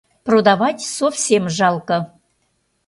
[0.23, 2.07] Продавать совсем жалке...